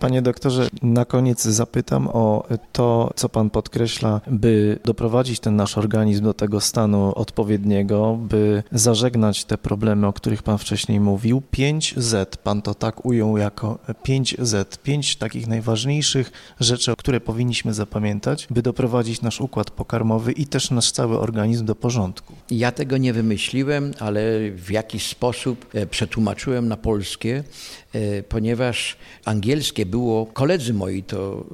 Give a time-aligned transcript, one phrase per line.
[0.00, 6.24] Panie doktorze, na koniec zapytam o to, co pan podkreśla, by doprowadzić ten nasz organizm
[6.24, 11.42] do tego stanu odpowiedniego, by zażegnać te problemy, o których pan wcześniej mówił.
[11.52, 18.62] 5Z, pan to tak ujął jako 5Z, pięć takich najważniejszych rzeczy, które powinniśmy zapamiętać, by
[18.62, 22.34] doprowadzić nasz układ pokarmowy i też nasz cały organizm do porządku.
[22.50, 27.44] Ja tego nie wymyśliłem, ale w jakiś sposób e, przetłumaczyłem na polskie,
[27.92, 31.44] e, ponieważ angielskie było, koledzy moi to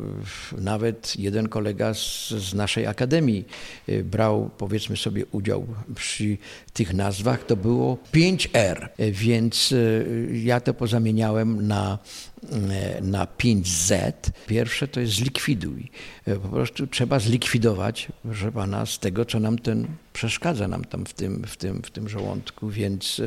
[0.56, 3.44] e, nawet jeden kolega z, z naszej akademii
[4.04, 6.36] brał powiedzmy sobie udział przy
[6.72, 9.74] tych nazwach, to było 5R, więc
[10.32, 11.98] ja to pozamieniałem na
[12.35, 12.35] E,
[13.02, 14.12] na 5Z.
[14.46, 15.90] Pierwsze to jest zlikwiduj.
[16.26, 21.06] E, po prostu trzeba zlikwidować, proszę pana, z tego, co nam ten przeszkadza nam tam
[21.06, 23.22] w tym, w tym, w tym żołądku, więc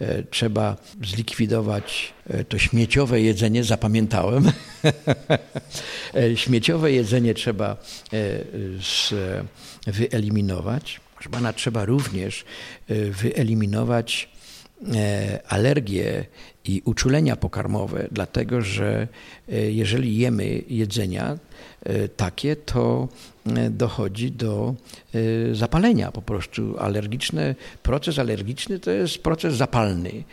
[0.00, 2.14] e, trzeba zlikwidować
[2.48, 4.52] to śmieciowe jedzenie, zapamiętałem.
[6.34, 7.76] śmieciowe jedzenie trzeba
[8.80, 9.14] z,
[9.86, 11.00] wyeliminować.
[11.14, 12.44] Proszę pana, trzeba również
[13.10, 14.28] wyeliminować
[15.48, 16.26] alergie
[16.64, 19.08] i uczulenia pokarmowe, dlatego że
[19.48, 21.38] e, jeżeli jemy jedzenia
[21.82, 23.08] e, takie, to
[23.46, 24.74] e, dochodzi do
[25.52, 26.78] zapalenia po prostu.
[26.78, 30.24] Alergiczny, proces alergiczny to jest proces zapalny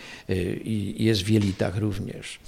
[0.64, 2.40] i jest w jelitach również.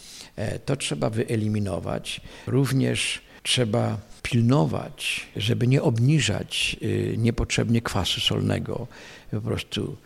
[0.66, 2.22] To trzeba wyeliminować.
[2.48, 6.78] Również trzeba pilnować, żeby nie obniżać
[7.18, 8.88] niepotrzebnie kwasu solnego.
[9.32, 9.98] Po prostu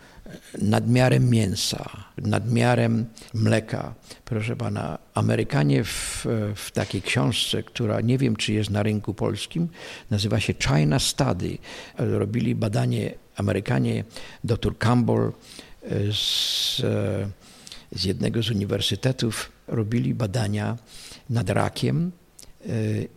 [0.62, 3.94] nadmiarem mięsa, nadmiarem mleka.
[4.24, 9.68] Proszę pana, Amerykanie w, w takiej książce, która nie wiem, czy jest na rynku polskim,
[10.10, 11.58] nazywa się China Study.
[11.98, 14.04] Robili badanie Amerykanie,
[14.44, 15.32] dr Campbell
[16.12, 16.76] z,
[17.92, 20.76] z jednego z uniwersytetów, robili badania
[21.30, 22.12] nad rakiem
[22.66, 22.70] e,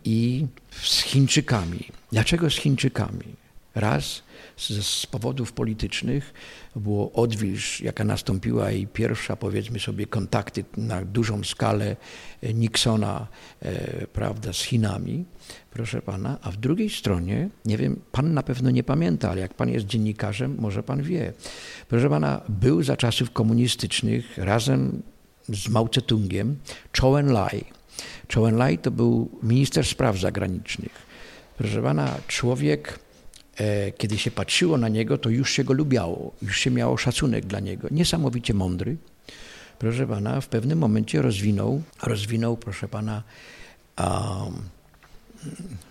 [0.04, 0.46] i
[0.82, 1.88] z Chińczykami.
[2.12, 3.41] Dlaczego z Chińczykami?
[3.74, 4.22] Raz
[4.56, 6.34] z, powodów politycznych
[6.76, 11.96] było odwilż, jaka nastąpiła i pierwsza, powiedzmy sobie, kontakty na dużą skalę
[12.54, 13.26] Nixona,
[13.62, 15.24] e, prawda, z Chinami,
[15.70, 19.54] proszę pana, a w drugiej stronie, nie wiem, pan na pewno nie pamięta, ale jak
[19.54, 21.32] pan jest dziennikarzem, może pan wie.
[21.88, 25.02] Proszę pana, był za czasów komunistycznych razem
[25.48, 26.54] z Mao Tse-tungiem
[26.96, 27.64] Zhou Enlai.
[28.32, 30.92] Zhou Enlai to był minister spraw zagranicznych.
[31.58, 33.11] Proszę pana, człowiek E,
[33.98, 37.60] kiedy się patrzyło na niego, to już się go lubiało, już się miało szacunek dla
[37.60, 37.88] niego.
[37.90, 38.96] Niesamowicie mądry.
[39.78, 43.22] Proszę pana, w pewnym momencie rozwinął, rozwinął proszę pana,
[43.98, 44.62] um,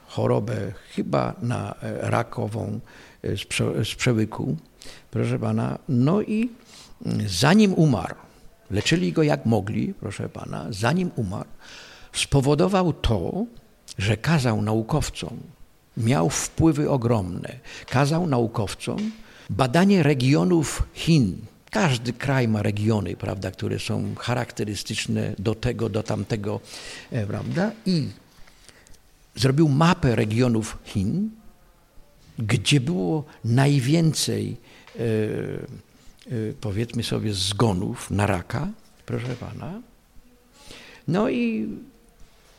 [0.08, 2.80] chorobę chyba na e, rakową
[3.24, 4.58] e, z, prze, z przełyku.
[5.12, 6.50] Proszę pana, no i
[7.06, 8.16] mm, zanim umarł,
[8.72, 11.50] leczyli go jak mogli, proszę pana, zanim umarł,
[12.14, 13.46] spowodował to,
[13.98, 15.38] że kazał naukowcom,
[15.98, 17.60] miał wpływy ogromne.
[17.90, 19.12] Kazał naukowcom
[19.50, 21.38] badanie regionów Chin.
[21.72, 26.60] Każdy kraj ma regiony, prawda, które są charakterystyczne do tego, do tamtego,
[27.12, 27.72] e, prawda?
[27.86, 28.10] I
[29.36, 31.30] zrobił mapę regionów Chin,
[32.40, 34.58] gdzie było najwięcej,
[34.96, 38.68] e, e, powiedzmy sobie, zgonów na raka,
[39.06, 39.82] proszę pana.
[41.08, 41.68] No i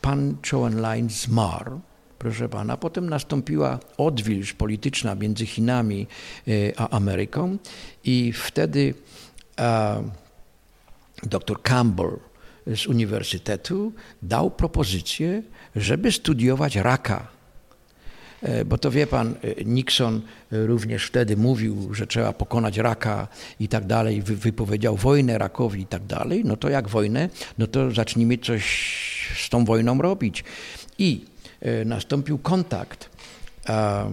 [0.01, 1.81] pan Zhou Enlai zmarł
[2.23, 2.77] proszę pana.
[2.77, 6.07] Potem nastąpiła odwilż polityczna między Chinami
[6.47, 7.57] e, a Ameryką
[8.03, 8.93] i wtedy
[11.23, 12.19] dr Campbell
[12.67, 15.43] z uniwersytetu dał propozycję,
[15.75, 17.27] żeby studiować raka.
[18.41, 23.27] E, bo to wie pan, e, Nixon również wtedy mówił, że trzeba pokonać raka
[23.59, 26.41] i tak dalej, wypowiedział wojnę rakowi i tak dalej.
[26.45, 28.63] No to jak wojnę, no to zacznijmy coś
[29.37, 30.43] z tą wojną robić.
[30.97, 31.32] I
[31.85, 33.09] nastąpił kontakt
[33.69, 34.11] e,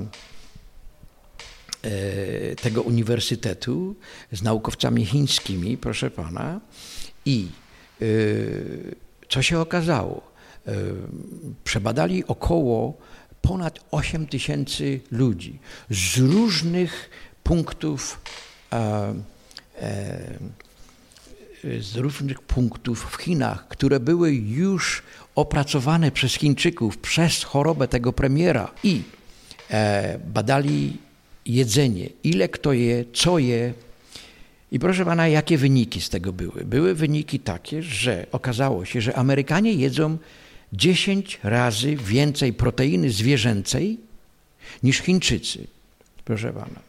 [2.62, 3.96] tego uniwersytetu
[4.32, 6.60] z naukowcami chińskimi, proszę pana,
[7.24, 7.48] i
[8.02, 8.04] e,
[9.28, 10.30] co się okazało?
[11.64, 12.98] Przebadali około
[13.42, 15.58] ponad 8 tysięcy ludzi
[15.90, 17.10] z różnych
[17.42, 18.20] punktów
[21.80, 25.02] z różnych punktów w Chinach, które były już
[25.34, 29.02] opracowane przez Chińczyków przez chorobę tego premiera i
[29.70, 30.96] e, badali
[31.46, 33.72] jedzenie, ile kto je, co je.
[34.72, 36.64] I proszę pana, jakie wyniki z tego były?
[36.64, 40.18] Były wyniki takie, że okazało się, że Amerykanie jedzą
[40.72, 43.98] 10 razy więcej proteiny zwierzęcej
[44.82, 45.66] niż Chińczycy.
[46.24, 46.80] Proszę pana.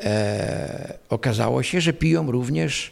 [0.00, 2.90] E, okazało się, że piją również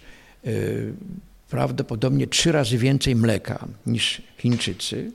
[1.51, 5.13] prawdopodobnie trzy razy więcej mleka niż Chińczycy.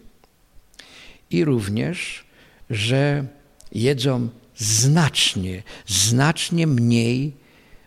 [1.31, 2.25] i również,
[2.69, 3.25] że
[3.71, 7.33] jedzą znacznie, znacznie mniej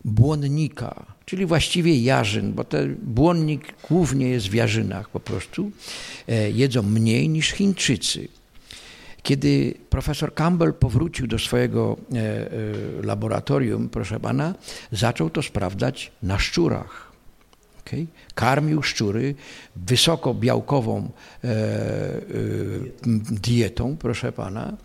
[0.05, 5.71] błonnika, czyli właściwie jarzyn, bo ten błonnik głównie jest w jarzynach po prostu,
[6.29, 8.29] e, jedzą mniej niż Chińczycy.
[9.23, 12.49] Kiedy profesor Campbell powrócił do swojego e, e,
[13.03, 14.55] laboratorium, proszę pana,
[14.93, 17.08] zaczął to sprawdzać na szczurach.
[17.89, 18.07] Okay?
[18.35, 19.35] Karmił szczury
[19.77, 21.11] wysoko białkową
[23.31, 24.77] dietą, proszę pana.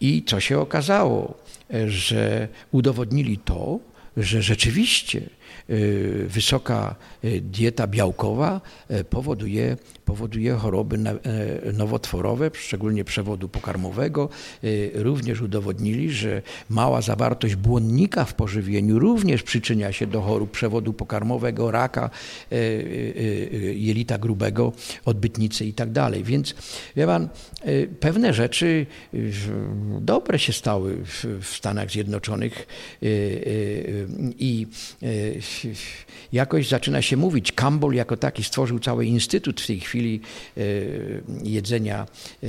[0.00, 1.38] I co się okazało?
[1.86, 3.78] Że udowodnili to,
[4.16, 5.20] że rzeczywiście
[6.26, 6.94] wysoka
[7.24, 8.60] y, dieta białkowa
[8.90, 10.98] y, powoduje powoduje choroby
[11.72, 14.28] nowotworowe, szczególnie przewodu pokarmowego.
[14.94, 21.70] Również udowodnili, że mała zawartość błonnika w pożywieniu również przyczynia się do chorób przewodu pokarmowego,
[21.70, 22.10] raka
[23.74, 24.72] jelita grubego,
[25.04, 25.88] odbytnicy i tak.
[26.22, 26.54] Więc
[26.96, 27.28] wie pan,
[28.00, 28.86] pewne rzeczy
[30.00, 30.96] dobre się stały
[31.40, 32.66] w Stanach Zjednoczonych
[34.38, 34.66] i
[36.32, 37.52] jakoś zaczyna się mówić.
[37.52, 40.20] Campbell jako taki stworzył cały instytut w tej chwili
[40.56, 40.60] e,
[41.42, 42.06] jedzenia,
[42.42, 42.46] e,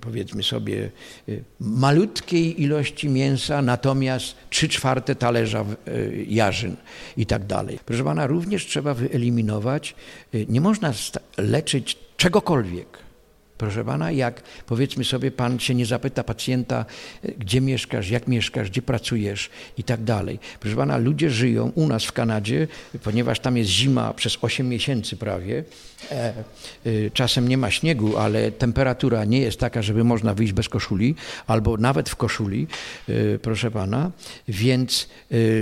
[0.00, 0.90] powiedzmy sobie,
[1.28, 5.64] e, malutkiej ilości mięsa, natomiast trzy czwarte talerza
[6.26, 6.76] jarzyn
[7.16, 7.78] i tak dalej.
[7.86, 9.94] Proszę pana, również trzeba wyeliminować,
[10.48, 10.92] nie można
[11.38, 13.03] leczyć czegokolwiek
[13.58, 16.84] Proszę pana, jak powiedzmy sobie, pan się nie zapyta pacjenta,
[17.22, 20.38] e, gdzie mieszkasz, jak mieszkasz, gdzie pracujesz i tak dalej.
[20.60, 22.68] Proszę pana, ludzie żyją u nas w Kanadzie,
[23.02, 25.64] ponieważ tam jest zima przez 8 miesięcy prawie.
[26.10, 30.68] E, e, czasem nie ma śniegu, ale temperatura nie jest taka, żeby można wyjść bez
[30.68, 31.14] koszuli,
[31.46, 32.66] albo nawet w koszuli,
[33.42, 34.10] proszę pana,
[34.48, 35.08] więc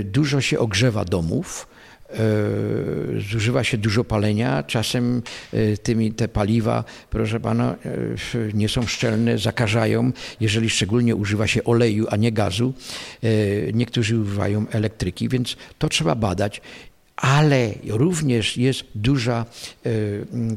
[0.03, 1.72] dużo się ogrzewa domów
[3.29, 5.21] zużywa się dużo palenia, czasem
[5.53, 11.63] e, tymi, te paliwa, proszę pana, e, nie są szczelne, zakażają, jeżeli szczególnie używa się
[11.63, 12.73] oleju, a nie gazu.
[13.73, 16.61] Niektórzy używają elektryki, więc to trzeba badać
[17.15, 19.45] ale również jest duża
[19.85, 19.89] e,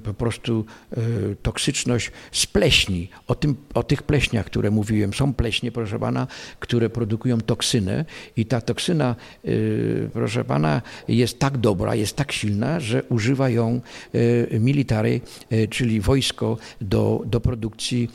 [0.05, 1.01] po prostu e,
[1.43, 3.09] toksyczność z pleśni.
[3.27, 6.27] O, tym, o tych pleśniach, które mówiłem, są pleśnie, proszę pana,
[6.61, 8.05] które produkują toksynę
[8.37, 9.49] i ta toksyna, e,
[10.13, 13.81] proszę pana, jest tak dobra, jest tak silna, że używa ją
[14.61, 15.21] military,
[15.71, 18.11] czyli wojsko do, do produkcji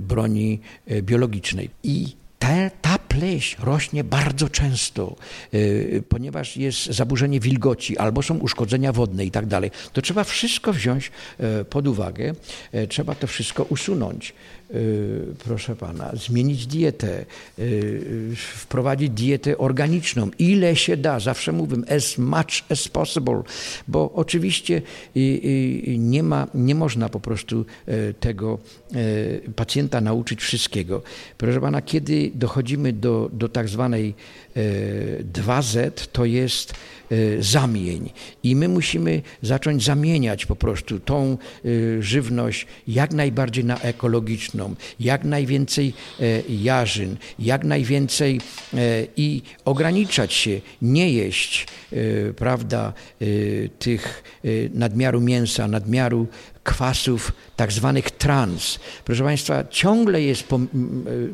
[0.00, 0.60] broni
[1.02, 1.70] biologicznej.
[1.82, 5.16] I ta, ta pleś rośnie bardzo często,
[5.52, 9.70] yy, ponieważ jest zaburzenie wilgoci albo są uszkodzenia wodne i tak dalej.
[9.92, 12.34] To trzeba wszystko wziąć yy, pod uwagę,
[12.72, 14.34] yy, trzeba to wszystko usunąć.
[14.74, 17.24] Y, proszę pana, zmienić dietę,
[17.58, 23.42] y, wprowadzić dietę organiczną, ile się da, zawsze mówię, as much as possible,
[23.88, 24.82] bo oczywiście
[25.16, 27.64] y, nie, ma, nie można po prostu
[28.20, 28.58] tego
[29.56, 31.02] pacjenta nauczyć wszystkiego.
[31.38, 34.14] Proszę pana, kiedy dochodzimy do, do tak zwanej
[35.32, 36.99] 2Z, to jest Y,
[37.40, 38.10] zamień.
[38.42, 45.24] I my musimy zacząć zamieniać po prostu tą y, żywność jak najbardziej na ekologiczną, jak
[45.24, 48.40] najwięcej e, jarzyn, jak najwięcej
[48.74, 51.96] e, i ograniczać się, nie jeść, e,
[52.32, 52.92] prawda,
[53.78, 54.22] tych
[54.74, 56.26] nadmiaru mięsa, nadmiaru
[56.64, 58.78] kwasów tak zwanych trans.
[59.04, 60.44] Proszę Państwa, ciągle jest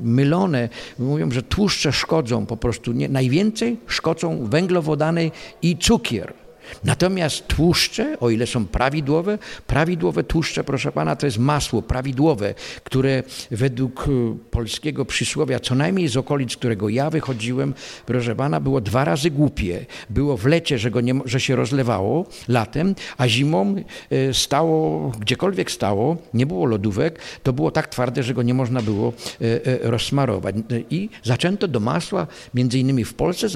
[0.01, 0.69] mylone,
[0.99, 5.31] mówią, że tłuszcze szkodzą po prostu, nie, najwięcej szkodzą węglowodany
[5.63, 6.46] i cukier.
[6.85, 12.55] Natomiast tłuszcze, o ile są prawidłowe, prawidłowe tłuszcze, proszę pana, to jest masło prawidłowe,
[12.85, 14.11] które według y,
[14.51, 17.75] polskiego przysłowia, co najmniej z okolic, którego ja wychodziłem,
[18.07, 19.87] proszę pana, było dwa razy głupie.
[20.11, 23.75] Było w lecie, że, go nie, że się rozlewało latem, a zimą
[24.13, 28.83] y, stało, gdziekolwiek stało, nie było lodówek, to było tak twarde, że go nie można
[28.83, 30.55] było y, rozsmarować.
[30.91, 33.49] I zaczęto do masła, między innymi w Polsce,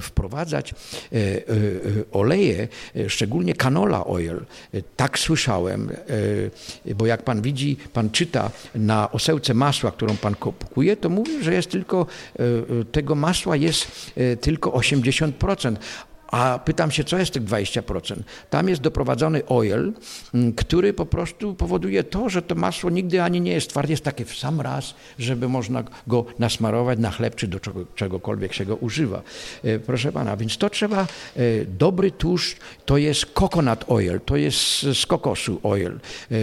[0.00, 0.74] wprowadzać
[2.22, 4.36] oleje, e, szczególnie canola oil,
[4.74, 5.90] e, tak słyszałem,
[6.86, 11.44] e, bo jak pan widzi, pan czyta na osełce masła, którą pan kupuje, to mówi,
[11.44, 12.06] że jest tylko,
[12.92, 15.76] tego masła jest tylko 80%,
[16.32, 18.16] a pytam się, co jest tych 20%?
[18.50, 19.92] Tam jest doprowadzony oil,
[20.34, 24.04] mm, który po prostu powoduje to, że to masło nigdy ani nie jest twarde, jest
[24.04, 28.64] takie w sam raz, żeby można go nasmarować na chleb, czy do czego, czegokolwiek się
[28.64, 29.22] go używa.
[29.64, 31.06] E, proszę pana, więc to trzeba, e,
[31.64, 34.58] dobry tłuszcz to jest coconut oil, to jest
[34.94, 35.92] z kokosu oil.
[35.92, 36.36] E,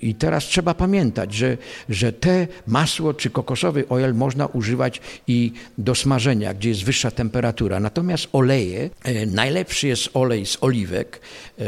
[0.00, 1.56] I teraz trzeba pamiętać, że,
[1.88, 7.80] że te masło czy kokosowy oil można używać i do smażenia, gdzie jest wyższa temperatura.
[7.80, 8.90] Natomiast oleje,
[9.26, 11.20] najlepszy jest olej z oliwek
[11.58, 11.64] e,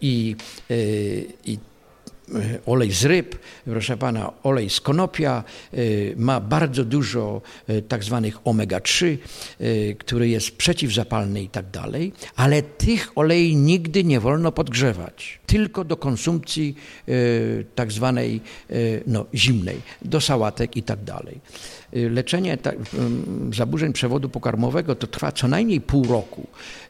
[0.00, 0.36] i,
[0.70, 0.74] e,
[1.44, 1.58] i
[2.66, 5.44] olej z ryb, proszę pana, olej z konopia,
[6.16, 7.42] ma bardzo dużo
[7.88, 9.16] tak zwanych omega-3,
[9.98, 15.96] który jest przeciwzapalny i tak dalej, ale tych olei nigdy nie wolno podgrzewać, tylko do
[15.96, 16.74] konsumpcji
[17.74, 18.40] tak zwanej
[19.06, 21.40] no, zimnej, do sałatek i tak dalej.
[21.96, 22.58] Y, leczenie
[23.52, 26.46] zaburzeń przewodu pokarmowego to trwa co najmniej pół roku,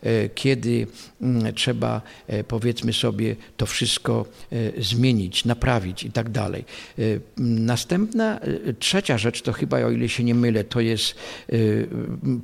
[0.06, 0.86] y, kiedy
[1.22, 6.64] mm, trzeba e, powiedzmy sobie to wszystko e, zmienić, naprawić i tak dalej.
[6.98, 8.40] Y, następna,
[8.78, 11.14] trzecia rzecz to chyba, o ile się nie mylę, to jest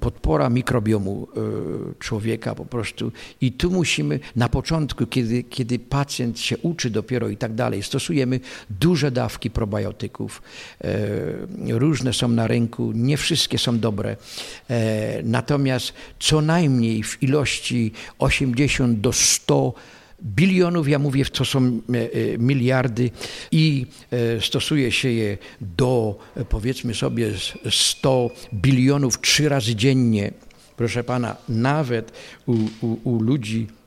[0.00, 1.28] podpora mikrobiomu
[1.98, 7.36] człowieka po prostu i tu musimy na początku, kiedy, kiedy pacjent się uczy dopiero i
[7.36, 8.40] tak dalej, stosujemy
[8.70, 10.42] duże dawki probiotyków.
[10.84, 14.16] E, różne są na rynku, nie wszystkie są dobre.
[14.70, 19.74] E, natomiast co najmniej w ilości 80 do 100
[20.22, 23.10] bilionów, ja mówię, to są e, miliardy
[23.52, 23.86] i
[24.40, 27.30] stosuje się je do powiedzmy sobie
[27.70, 30.32] 100 bilionów trzy razy dziennie.
[30.76, 32.12] Proszę pana, nawet
[32.46, 33.79] u, u, u ludzi E,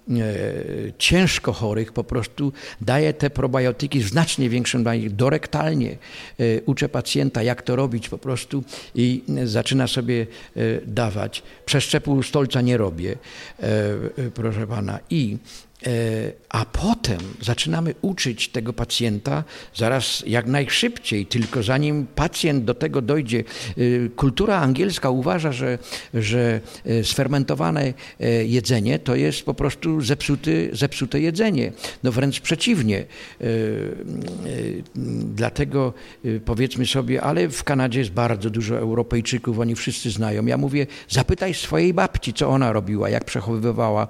[0.98, 7.76] ciężko chorych po prostu daje te probiotyki znacznie większym dorektalnie e, uczę pacjenta jak to
[7.76, 8.64] robić po prostu
[8.96, 11.44] i zaczyna sobie e, dawać.
[11.66, 13.16] Przeszczepu stolca nie robię,
[14.34, 15.00] proszę pana.
[15.10, 15.38] I
[15.73, 15.73] E,
[16.50, 19.44] a potem zaczynamy uczyć tego pacjenta
[19.76, 23.40] zaraz jak najszybciej, tylko zanim pacjent do tego dojdzie.
[23.40, 25.78] E, kultura angielska uważa, że,
[26.14, 27.94] że e, sfermentowane
[28.46, 31.72] jedzenie to jest po prostu zepsuty, zepsute jedzenie.
[32.04, 33.06] No wręcz przeciwnie.
[35.36, 35.94] Dlatego
[36.46, 40.46] powiedzmy sobie, ale w Kanadzie jest bardzo dużo Europejczyków, oni wszyscy znają.
[40.46, 44.08] Ja mówię, zapytaj swojej babci, co ona robiła, jak przechowywała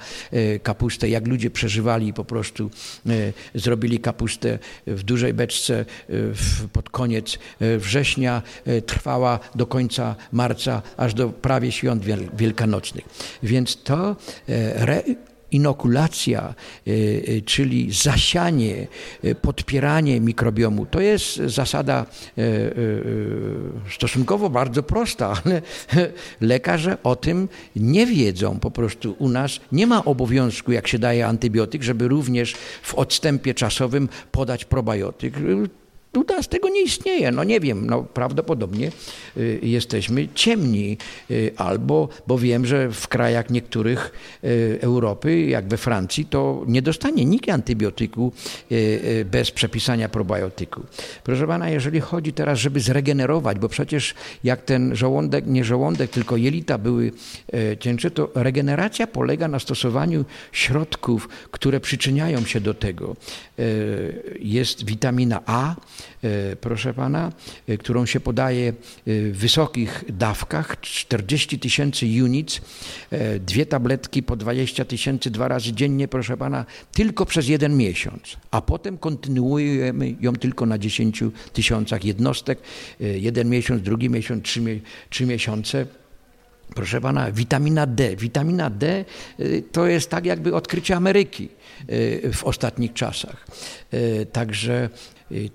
[0.63, 2.69] kapustę, jak ludzie przeżywali po prostu,
[3.07, 6.13] e, zrobili kapustę w dużej beczce e,
[6.73, 8.41] pod koniec e, września,
[8.85, 12.03] trwała do końca marca, aż do prawie świąt
[12.33, 13.05] wielkanocnych.
[13.43, 14.15] Więc to
[14.75, 15.03] re
[15.53, 16.53] inokulacja,
[16.87, 18.87] y, y, czyli zasianie,
[19.25, 22.05] y, podpieranie mikrobiomu, to jest zasada
[23.95, 25.61] stosunkowo bardzo prosta, ale
[26.41, 28.59] lekarze o tym nie wiedzą.
[28.59, 33.53] Po prostu u nas nie ma obowiązku, jak się daje antybiotyk, żeby również w odstępie
[33.53, 35.33] czasowym podać probiotyk.
[36.17, 37.31] U nas tego nie istnieje.
[37.31, 38.91] No nie wiem, no prawdopodobnie
[39.37, 40.97] y, jesteśmy ciemni
[41.31, 44.11] y, albo, bo wiem, że w krajach niektórych
[44.43, 48.31] y, Europy, jak we Francji, to nie dostanie nikt antybiotyku
[49.25, 50.81] bez przepisania probiotyku.
[51.23, 56.37] Proszę pana, jeżeli chodzi teraz, żeby zregenerować, bo przecież jak ten żołądek, nie żołądek, tylko
[56.37, 57.11] jelita były
[57.79, 63.15] cięższe, to regeneracja polega na stosowaniu środków, które przyczyniają się do tego.
[64.39, 65.75] Jest witamina A,
[66.61, 67.31] proszę pana,
[67.67, 68.73] e, którą się podaje e,
[69.05, 72.61] w wysokich dawkach, 40 tysięcy units,
[73.39, 78.61] dwie tabletki po 20 tysięcy dwa razy dziennie, proszę pana, tylko przez jeden miesiąc, a
[78.61, 82.59] potem kontynuujemy ją tylko na 10 tysiącach jednostek,
[82.99, 85.85] jeden miesiąc, drugi miesiąc, trzy, trzy miesiące.
[86.75, 88.15] Proszę pana, witamina D.
[88.15, 89.05] Witamina D
[89.71, 91.49] to jest tak jakby odkrycie Ameryki
[92.33, 93.47] w ostatnich czasach.
[94.31, 94.89] Także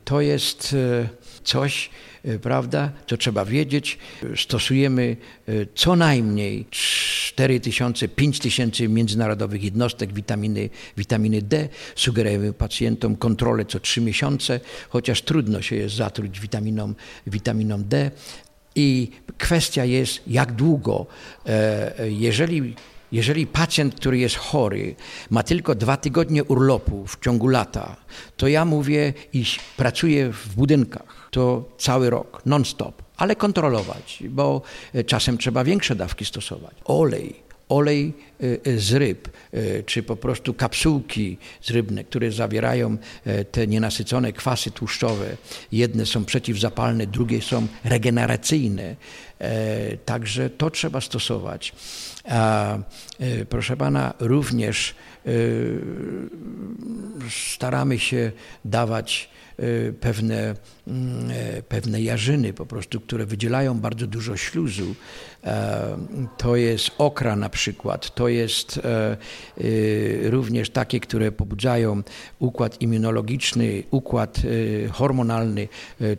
[0.05, 1.09] to jest e,
[1.45, 1.91] coś,
[2.25, 3.99] e, prawda, co trzeba wiedzieć.
[4.37, 5.17] Stosujemy
[5.49, 11.69] e, co najmniej 4 tysiące, 5 tysięcy międzynarodowych jednostek witaminy, witaminy D.
[11.95, 16.95] Sugerujemy pacjentom kontrolę co 3 miesiące, chociaż trudno się jest zatruć witaminą,
[17.27, 18.11] witaminą D.
[18.75, 21.07] I kwestia jest, jak długo,
[22.09, 22.75] jeżeli
[23.13, 24.95] jeżeli pacjent, który jest chory,
[25.31, 27.97] ma tylko dwa tygodnie urlopu w ciągu lata,
[28.37, 34.63] to ja mówię, iż pracuję w budynkach, to cały rok, non-stop, ale kontrolować, bo
[35.07, 36.75] czasem trzeba większe dawki stosować.
[36.85, 42.97] Olej, olej y, y, z ryb, y, czy po prostu kapsułki z rybne, które zawierają
[43.53, 45.37] te nienasycone kwasy tłuszczowe.
[45.73, 48.97] Jedne są przeciwzapalne, drugie są regeneracyjne.
[49.39, 51.73] E, także to trzeba stosować.
[52.25, 52.79] A
[53.49, 54.95] proszę pana, również
[57.31, 58.33] staramy się
[58.65, 59.31] dawać
[60.01, 60.55] pewne,
[60.87, 64.95] mm, e, pewne jarzyny po prostu, które wydzielają bardzo dużo śluzu.
[65.45, 65.99] E,
[66.37, 69.17] to jest okra na przykład, to jest e,
[69.61, 72.03] y, również takie, które pobudzają
[72.39, 74.41] układ immunologiczny, układ
[74.93, 75.69] hormonalny,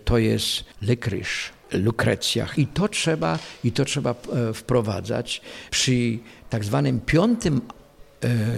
[0.06, 1.52] to jest lekrysz.
[1.72, 2.60] Lukrecjach.
[2.60, 4.16] I to trzeba, i to trzeba
[4.54, 5.42] wprowadzać
[5.72, 6.20] przy
[6.50, 7.62] tak zwanym piątym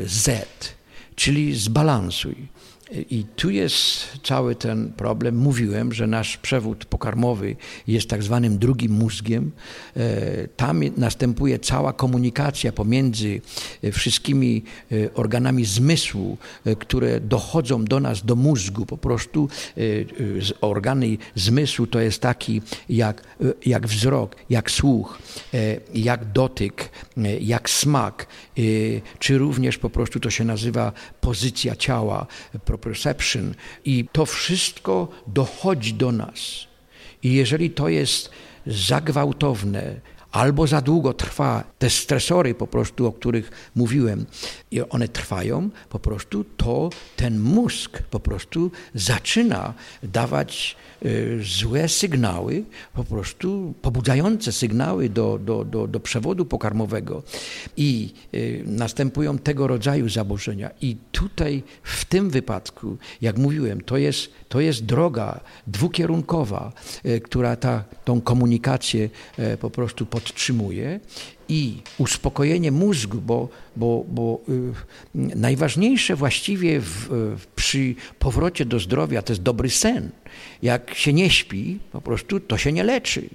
[0.05, 0.47] Z,
[1.15, 2.47] czyli zbalansuj.
[2.91, 5.37] I tu jest cały ten problem.
[5.37, 7.55] Mówiłem, że nasz przewód pokarmowy
[7.87, 9.51] jest tak zwanym drugim mózgiem.
[9.95, 13.41] E, tam następuje cała komunikacja pomiędzy
[13.83, 16.37] e, wszystkimi e, organami zmysłu,
[16.79, 18.85] które dochodzą do nas, do mózgu.
[18.85, 19.49] Po prostu
[20.61, 23.23] organy zmysłu to jest taki jak,
[23.65, 25.19] jak wzrok, jak słuch,
[25.93, 26.89] jak dotyk,
[27.41, 28.27] jak smak,
[29.19, 32.27] czy również po prostu to się nazywa pozycja ciała,
[32.81, 33.53] proprioception
[33.85, 36.67] i to wszystko dochodzi do nas.
[37.23, 38.29] I jeżeli to jest
[38.67, 44.25] zagwałtowne, albo za długo trwa, te stresory po prostu, o których mówiłem,
[44.71, 49.73] i one trwają, po prostu to ten mózg po prostu zaczyna
[50.03, 57.23] dawać y, złe sygnały, po prostu pobudzające sygnały do, do, do, do przewodu pokarmowego
[57.77, 60.69] i y, następują tego rodzaju zaburzenia.
[60.81, 66.73] I tutaj w tym wypadku, jak mówiłem, to jest, to jest droga dwukierunkowa,
[67.05, 69.09] y, która ta, tą komunikację
[69.59, 70.99] po prostu podtrzymuje
[71.49, 77.09] i uspokojenie mózgu, bo, bo, bo y, najważniejsze właściwie w,
[77.55, 80.09] przy powrocie do zdrowia to jest dobry sen.
[80.61, 83.29] Jak się nie śpi, po prostu to się nie leczy.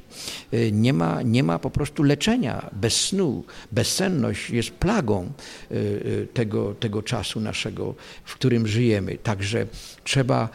[0.54, 3.44] Y, nie ma, nie ma po prostu leczenia bez snu.
[3.72, 5.32] Bezsenność jest plagą
[5.70, 9.18] y, y, tego, tego czasu naszego, w którym żyjemy.
[9.22, 9.66] Także
[10.04, 10.48] trzeba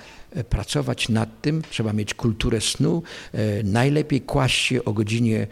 [0.50, 3.04] pracować nad tym, trzeba mieć kulturę snu.
[3.34, 5.48] E, najlepiej kłaść się o godzinie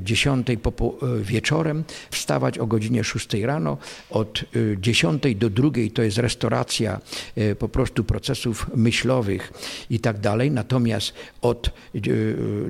[0.00, 0.56] 10 e,
[1.20, 3.78] wieczorem, wstawać o godzinie 6 rano.
[4.10, 4.44] Od
[4.78, 7.00] 10 do 2 to jest restauracja
[7.58, 9.52] po prostu procesów myślowych
[9.90, 10.50] i tak dalej.
[10.50, 11.70] Natomiast od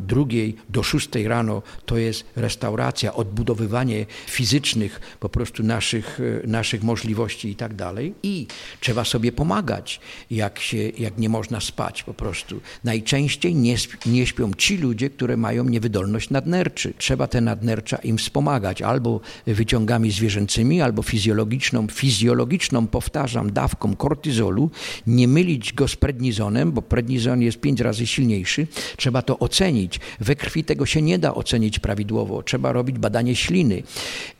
[0.01, 0.25] 2
[0.69, 7.75] do 6 rano to jest restauracja, odbudowywanie fizycznych po prostu naszych, naszych możliwości i tak
[7.75, 8.15] dalej.
[8.23, 8.47] I
[8.81, 10.01] trzeba sobie pomagać,
[10.31, 12.61] jak, się, jak nie można spać po prostu.
[12.85, 13.77] Najczęściej nie,
[14.07, 16.95] nie śpią ci ludzie, które mają niewydolność nadnerczy.
[16.99, 24.71] Trzeba te nadnercza im wspomagać albo wyciągami zwierzęcymi, albo fizjologiczną, fizjologiczną, powtarzam, dawką kortyzolu.
[25.07, 28.67] Nie mylić go z prednizonem, bo prednizon jest pięć razy silniejszy.
[28.97, 30.01] Trzeba to ocenić.
[30.21, 32.43] We krwi tego się nie da ocenić prawidłowo.
[32.43, 33.83] Trzeba robić badanie śliny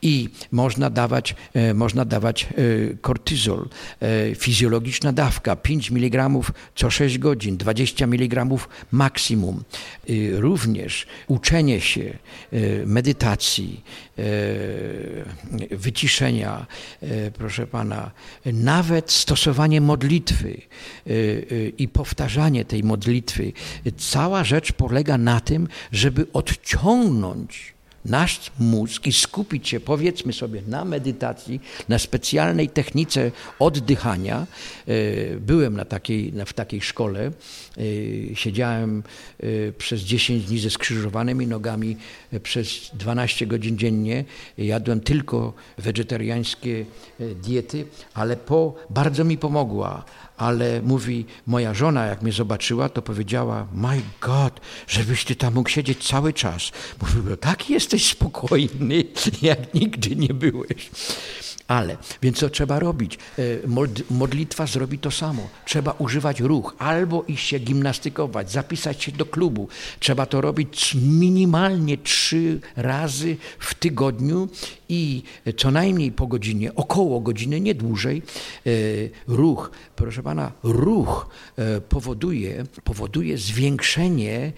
[0.01, 2.47] i można dawać, e, można dawać e,
[3.01, 3.69] kortyzol.
[4.01, 6.29] E, fizjologiczna dawka 5 mg
[6.75, 8.45] co 6 godzin, 20 mg
[8.91, 9.63] maksimum.
[10.09, 12.17] Y, również uczenie się
[12.53, 13.83] y, medytacji,
[14.19, 15.25] y,
[15.71, 16.65] wyciszenia,
[17.33, 18.11] proszę pana,
[18.45, 20.61] nawet stosowanie modlitwy
[21.77, 23.51] i powtarzanie tej modlitwy.
[23.97, 27.73] Cała rzecz polega na tym, żeby odciągnąć
[28.09, 34.47] nasz mózg i skupić się, powiedzmy sobie, na medytacji, na specjalnej technice oddychania.
[34.87, 37.31] E, byłem na takiej, w takiej szkole,
[37.77, 37.81] e,
[38.35, 39.03] siedziałem
[39.39, 41.97] e, przez 10 dni ze skrzyżowanymi nogami
[42.43, 44.25] przez 12 godzin dziennie.
[44.57, 46.85] Jadłem tylko wegetariańskie
[47.19, 50.05] diety, ale po, bardzo mi pomogła
[50.39, 55.69] ale mówi, moja żona, jak mnie zobaczyła, to powiedziała, my God, żebyś ty tam mógł
[55.69, 56.71] siedzieć cały czas.
[57.01, 59.03] Mówił, no tak jesteś spokojny,
[59.41, 60.89] jak nigdy nie byłeś.
[61.67, 63.17] Ale, więc co trzeba robić?
[63.39, 63.41] E,
[64.09, 65.49] modlitwa zrobi to samo.
[65.65, 69.67] Trzeba używać ruch, albo iść się gimnastykować, zapisać się do klubu.
[69.99, 74.49] Trzeba to robić minimalnie trzy razy w tygodniu
[74.89, 75.23] i
[75.57, 78.21] co najmniej po godzinie, około godziny, nie dłużej.
[78.65, 78.69] E,
[79.27, 84.51] ruch, proszę pana, ruch e, powoduje, powoduje zwiększenie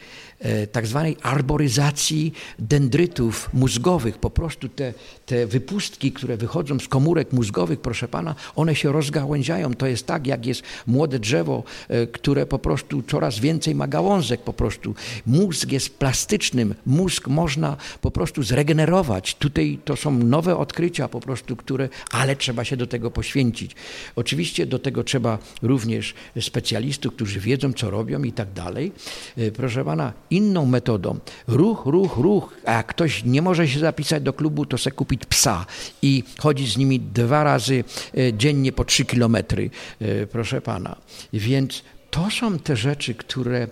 [0.72, 4.18] tak zwanej arboryzacji dendrytów mózgowych.
[4.18, 4.94] Po prostu te,
[5.26, 9.74] te wypustki, które wychodzą z komórek mózgowych, proszę pana, one się rozgałęziają.
[9.74, 14.42] To jest tak, jak jest młode drzewo, e, które po prostu coraz więcej ma gałązek
[14.42, 14.96] po prostu.
[15.26, 19.36] Mózg jest plastycznym, mózg można po prostu zregenerować.
[19.36, 23.76] Tutaj to są nowe odkrycia po prostu, które, ale trzeba się do tego poświęcić.
[24.16, 28.92] Oczywiście do tego trzeba również specjalistów, którzy wiedzą, co robią i tak dalej.
[29.38, 31.20] E, proszę pana, inną metodą.
[31.48, 32.54] Ruch, ruch, ruch.
[32.66, 35.66] A jak ktoś nie może się zapisać do klubu, to chce kupić psa
[36.02, 37.84] i chodzić z nimi dwa razy
[38.18, 39.70] e, dziennie po trzy kilometry,
[40.02, 40.96] e, proszę pana.
[41.34, 43.68] Więc to są te rzeczy, które e,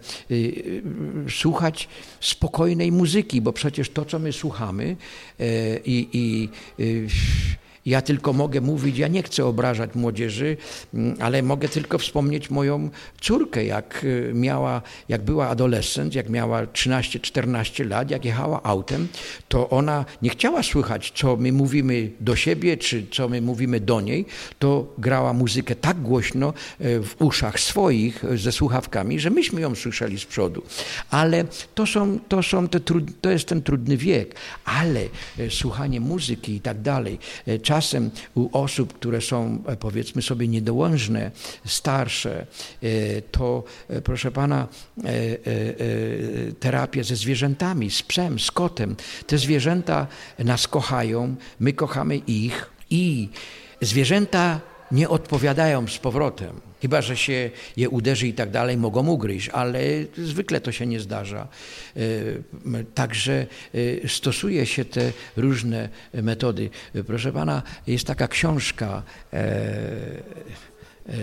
[1.29, 1.87] słuchać
[2.19, 4.95] spokojnej muzyki, bo przecież to, co my słuchamy
[5.85, 6.49] i
[7.85, 10.57] Ja tylko mogę mówić, ja nie chcę obrażać młodzieży,
[10.93, 12.89] mm, ale mogę tylko wspomnieć moją
[13.21, 19.07] córkę, jak y, miała, jak była adolescent, jak miała 13-14 lat, jak jechała autem,
[19.47, 24.01] to ona nie chciała słychać, co my mówimy do siebie, czy co my mówimy do
[24.01, 24.25] niej,
[24.59, 29.75] to grała muzykę tak głośno y, w uszach swoich y, ze słuchawkami, że myśmy ją
[29.75, 30.63] słyszeli z przodu.
[31.09, 35.01] Ale to, są, to, są te trud, to jest ten trudny wiek, ale
[35.49, 37.19] słuchanie muzyki i tak dalej,
[37.81, 41.31] czasem u osób, które są e, powiedzmy sobie niedołężne,
[41.65, 42.45] starsze,
[42.83, 44.67] e, to e, proszę pana,
[46.59, 48.95] terapię ze zwierzętami, z psem, z kotem.
[49.27, 50.07] Te zwierzęta
[50.39, 53.29] nas kochają, my kochamy ich i
[53.81, 54.59] zwierzęta
[54.91, 56.68] nie odpowiadają z powrotem.
[56.81, 59.79] Chyba, że się je uderzy i tak dalej, mogą ugryźć, ale
[60.17, 61.47] zwykle to się nie zdarza.
[61.95, 61.99] E,
[62.95, 63.47] także
[64.03, 66.69] e, stosuje się te różne metody.
[67.07, 70.78] Proszę pana, jest taka książka e, E,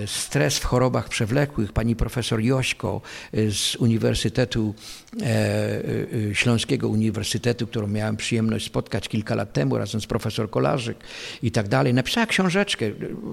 [0.07, 3.01] stres w chorobach przewlekłych, pani profesor Jośko
[3.33, 4.75] e, z Uniwersytetu
[5.23, 10.97] e, Śląskiego Uniwersytetu, którą miałem przyjemność spotkać kilka lat temu razem z profesor Kolarzyk
[11.43, 12.87] i tak dalej, napisała książeczkę.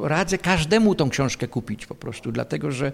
[0.04, 2.92] Radzę każdemu tą książkę kupić po prostu, dlatego że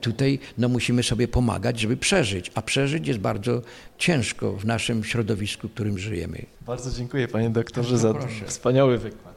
[0.00, 3.62] tutaj no, musimy sobie pomagać, żeby przeżyć, a przeżyć jest bardzo
[3.98, 6.46] ciężko w naszym środowisku, w którym żyjemy.
[6.66, 8.14] Bardzo dziękuję panie doktorze za
[8.46, 9.33] wspaniały wykład.